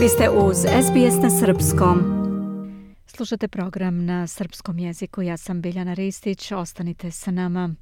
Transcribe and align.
Vi 0.00 0.08
ste 0.08 0.30
uz 0.30 0.56
SBS 0.56 1.22
na 1.22 1.30
Srpskom. 1.30 1.98
Slušate 3.06 3.48
program 3.48 4.04
na 4.04 4.26
srpskom 4.26 4.78
jeziku. 4.78 5.22
Ja 5.22 5.36
sam 5.36 5.60
Biljana 5.60 5.94
Ristić. 5.94 6.52
Ostanite 6.52 7.10
sa 7.10 7.30
nama. 7.30 7.74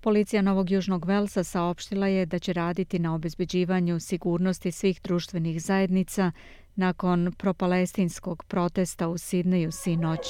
Policija 0.00 0.42
Novog 0.42 0.70
Južnog 0.70 1.04
Velsa 1.04 1.44
saopštila 1.44 2.06
je 2.06 2.26
da 2.26 2.38
će 2.38 2.52
raditi 2.52 2.98
na 2.98 3.14
obezbeđivanju 3.14 4.00
sigurnosti 4.00 4.72
svih 4.72 5.00
društvenih 5.02 5.62
zajednica 5.62 6.32
nakon 6.74 7.32
propalestinskog 7.38 8.44
protesta 8.44 9.08
u 9.08 9.18
Sidneju 9.18 9.72
sinoć. 9.72 10.20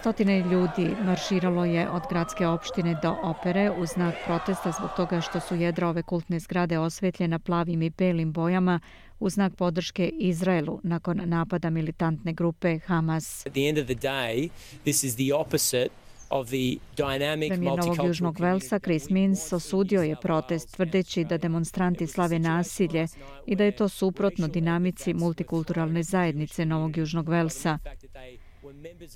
Stotine 0.00 0.40
ljudi 0.40 0.96
marširalo 1.04 1.64
je 1.64 1.90
od 1.90 2.02
gradske 2.10 2.46
opštine 2.46 2.96
do 3.02 3.16
opere 3.22 3.70
u 3.70 3.86
znak 3.86 4.14
protesta 4.26 4.72
zbog 4.72 4.90
toga 4.96 5.20
što 5.20 5.40
su 5.40 5.54
jedra 5.54 5.88
ove 5.88 6.02
kultne 6.02 6.38
zgrade 6.38 6.78
osvetljena 6.78 7.38
plavim 7.38 7.82
i 7.82 7.90
belim 7.90 8.32
bojama 8.32 8.80
u 9.18 9.30
znak 9.30 9.54
podrške 9.54 10.08
Izraelu 10.08 10.80
nakon 10.82 11.20
napada 11.24 11.70
militantne 11.70 12.32
grupe 12.32 12.78
Hamas. 12.78 13.46
At 13.46 13.52
the 13.52 13.68
end 13.68 13.78
of 13.78 13.84
the 13.84 13.94
day, 13.94 14.48
this 14.84 15.04
is 15.04 15.14
the 15.14 15.34
opposite 15.34 15.88
Premijer 17.48 17.78
Novog 17.78 18.06
Južnog 18.06 18.40
Velsa 18.40 18.78
Chris 18.78 19.10
Mins 19.10 19.52
osudio 19.52 20.02
je 20.02 20.16
protest 20.22 20.74
tvrdeći 20.74 21.24
da 21.24 21.38
demonstranti 21.38 22.06
slave 22.06 22.38
nasilje 22.38 23.06
i 23.46 23.56
da 23.56 23.64
je 23.64 23.76
to 23.76 23.88
suprotno 23.88 24.48
dinamici 24.48 25.14
multikulturalne 25.14 26.02
zajednice 26.02 26.64
Novog 26.64 26.96
Južnog 26.96 27.28
Velsa. 27.28 27.78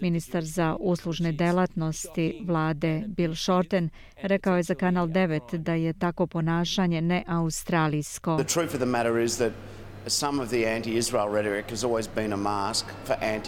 Ministar 0.01 0.45
za 0.45 0.77
uslužne 0.81 1.33
delatnosti 1.33 2.43
vlade 2.47 3.03
Bill 3.07 3.35
Shorten 3.35 3.91
rekao 4.23 4.57
je 4.57 4.63
za 4.63 4.75
Kanal 4.75 5.07
9 5.07 5.57
da 5.57 5.75
je 5.75 5.93
tako 5.93 6.27
ponašanje 6.27 7.01
neaustralijsko. 7.01 8.39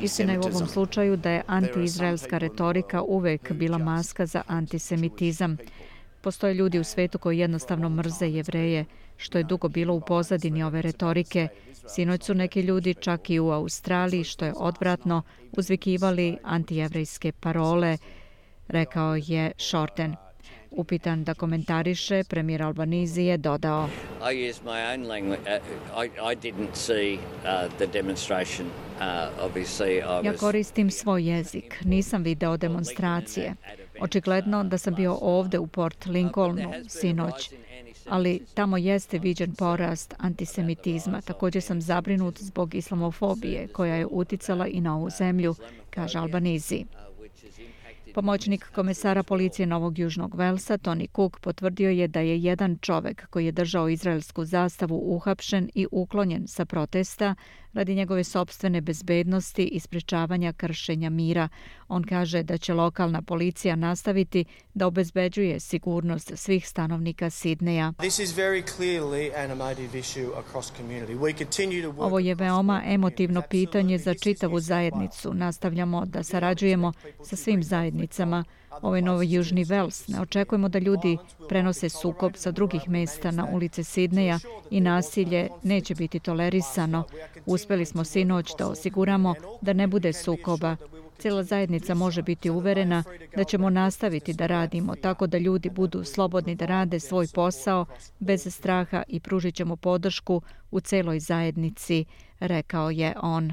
Istina 0.01 0.33
je 0.33 0.39
u 0.39 0.43
ovom 0.43 0.67
slučaju 0.67 1.17
da 1.17 1.31
je 1.31 1.43
anti-izraelska 1.47 2.39
retorika 2.39 3.03
uvek 3.03 3.53
bila 3.53 3.79
maska 3.79 4.27
za 4.27 4.43
antisemitizam. 4.47 5.57
Postoje 6.27 6.55
ljudi 6.55 6.79
u 6.79 6.85
svetu 6.85 7.19
koji 7.19 7.39
jednostavno 7.39 7.89
mrze 7.89 8.27
jevreje, 8.27 8.85
što 9.17 9.39
je 9.39 9.45
dugo 9.45 9.69
bilo 9.69 9.95
u 9.95 10.01
pozadini 10.01 10.63
ove 10.63 10.83
retorike. 10.83 11.49
Sinoć 11.89 12.23
su 12.25 12.35
neki 12.35 12.61
ljudi 12.61 12.95
čak 12.95 13.31
i 13.31 13.41
u 13.41 13.51
Australiji, 13.51 14.25
što 14.25 14.45
je 14.45 14.53
odvratno, 14.57 15.23
uzvikivali 15.53 16.37
antijevrejske 16.43 17.33
parole, 17.33 17.99
rekao 18.69 19.17
je 19.17 19.53
Shorten. 19.59 20.17
Upitan 20.71 21.25
da 21.25 21.35
komentariše, 21.35 22.25
premijer 22.25 22.63
Albanizi 22.63 23.23
je 23.23 23.37
dodao. 23.37 23.89
I 24.33 24.51
used 24.51 24.65
my 24.65 24.95
own 24.95 25.07
language. 25.07 25.41
Uh, 25.41 26.05
I, 26.05 26.33
I 26.33 26.37
didn't 26.37 26.75
see 26.75 27.15
uh, 27.15 27.73
the 27.77 27.87
demonstration. 27.87 28.67
Uh. 28.67 30.25
Ja 30.25 30.33
koristim 30.37 30.91
svoj 30.91 31.29
jezik. 31.29 31.81
Nisam 31.85 32.23
video 32.23 32.57
demonstracije. 32.57 33.55
Očigledno 34.01 34.65
da 34.65 34.79
sam 34.79 34.95
bio 34.95 35.19
ovde 35.21 35.59
u 35.59 35.67
Port 35.67 36.07
Lincolnu 36.07 36.73
sinoć 36.89 37.51
ali 38.09 38.41
tamo 38.55 38.77
jeste 38.77 39.19
viđen 39.19 39.55
porast 39.55 40.15
antisemitizma. 40.19 41.21
Također 41.21 41.63
sam 41.63 41.81
zabrinut 41.81 42.39
zbog 42.39 42.75
islamofobije 42.75 43.69
koja 43.69 43.95
je 43.95 44.07
uticala 44.07 44.67
i 44.67 44.81
na 44.81 44.97
ovu 44.97 45.11
zemlju, 45.11 45.55
kaže 45.91 46.19
Albanizi. 46.19 46.85
Pomoćnik 48.17 48.71
komesara 48.75 49.23
policije 49.23 49.67
Novog 49.67 49.99
Južnog 49.99 50.35
Velsa, 50.35 50.79
Tony 50.79 51.07
Cook, 51.17 51.41
potvrdio 51.41 51.91
je 51.91 52.09
da 52.09 52.21
je 52.21 52.43
jedan 52.43 52.79
čovek 52.81 53.27
koji 53.31 53.47
je 53.47 53.53
držao 53.53 53.89
izraelsku 53.89 54.45
zastavu 54.45 55.03
uhapšen 55.15 55.71
i 55.75 55.87
uklonjen 55.91 56.49
sa 56.49 56.65
protesta 56.65 57.35
radi 57.77 57.95
njegove 57.95 58.25
sobstvene 58.25 58.81
bezbednosti 58.81 59.65
i 59.65 59.81
sprečavanja 59.81 60.53
kršenja 60.53 61.11
mira. 61.11 61.49
On 61.89 62.05
kaže 62.05 62.43
da 62.43 62.59
će 62.59 62.75
lokalna 62.75 63.23
policija 63.23 63.77
nastaviti 63.77 64.45
da 64.75 64.87
obezbeđuje 64.87 65.61
sigurnost 65.61 66.33
svih 66.35 66.69
stanovnika 66.69 67.31
Sidneja. 67.31 67.93
Ovo 71.99 72.19
je 72.19 72.35
veoma 72.35 72.83
emotivno 72.87 73.43
pitanje 73.51 73.99
za 73.99 74.15
čitavu 74.15 74.61
zajednicu. 74.61 75.35
Nastavljamo 75.35 76.05
da 76.07 76.23
sarađujemo 76.23 76.93
sa 77.25 77.37
svim 77.37 77.63
zajednicama. 77.63 78.06
Ovo 78.71 78.89
ovaj 78.89 78.99
je 78.99 79.03
Novi 79.03 79.33
Južni 79.33 79.65
Vels. 79.65 80.09
Ne 80.09 80.21
očekujemo 80.21 80.69
da 80.69 80.79
ljudi 80.79 81.19
prenose 81.49 81.89
sukob 81.89 82.33
sa 82.37 82.51
drugih 82.51 82.89
mesta 82.89 83.31
na 83.31 83.47
ulice 83.53 83.85
Sidneja 83.85 84.39
i 84.71 84.81
nasilje 84.81 85.49
neće 85.63 85.95
biti 85.95 86.19
tolerisano. 86.19 87.05
Uspeli 87.47 87.85
smo 87.85 88.05
sinoć 88.05 88.53
da 88.59 88.69
osiguramo 88.69 89.35
da 89.61 89.73
ne 89.73 89.87
bude 89.87 90.13
sukoba. 90.13 90.77
Cijela 91.19 91.43
zajednica 91.43 91.95
može 91.95 92.23
biti 92.23 92.51
uverena 92.51 93.05
da 93.37 93.45
ćemo 93.45 93.71
nastaviti 93.71 94.33
da 94.33 94.47
radimo 94.47 94.95
tako 94.95 95.27
da 95.27 95.39
ljudi 95.39 95.71
budu 95.71 96.05
slobodni 96.05 96.55
da 96.55 96.67
rade 96.67 97.01
svoj 97.01 97.27
posao 97.35 97.87
bez 98.19 98.55
straha 98.55 99.03
i 99.09 99.21
pružit 99.21 99.55
ćemo 99.55 99.77
podršku 99.77 100.43
u 100.71 100.81
celoj 100.81 101.21
zajednici, 101.21 102.05
rekao 102.41 102.91
je 102.91 103.15
on. 103.23 103.53